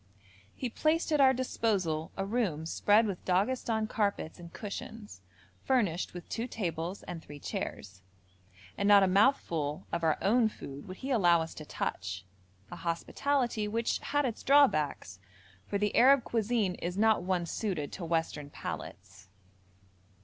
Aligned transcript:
He 0.55 0.67
placed 0.67 1.11
at 1.11 1.21
our 1.21 1.31
disposal 1.31 2.11
a 2.17 2.25
room 2.25 2.65
spread 2.65 3.05
with 3.05 3.23
Daghestan 3.23 3.85
carpets 3.87 4.39
and 4.39 4.51
cushions, 4.51 5.21
furnished 5.63 6.15
with 6.15 6.27
two 6.27 6.47
tables 6.47 7.03
and 7.03 7.21
three 7.21 7.37
chairs, 7.39 8.01
and 8.79 8.87
not 8.87 9.03
a 9.03 9.07
mouthful 9.07 9.85
of 9.91 10.03
our 10.03 10.17
own 10.19 10.49
food 10.49 10.87
would 10.87 10.97
he 11.05 11.11
allow 11.11 11.39
us 11.43 11.53
to 11.53 11.65
touch, 11.65 12.25
a 12.71 12.77
hospitality 12.77 13.67
which 13.67 13.99
had 13.99 14.25
its 14.25 14.41
drawbacks, 14.41 15.19
for 15.67 15.77
the 15.77 15.95
Arab 15.95 16.23
cuisine 16.23 16.73
is 16.81 16.97
not 16.97 17.21
one 17.21 17.45
suited 17.45 17.91
to 17.91 18.03
Western 18.03 18.49
palates. 18.49 19.29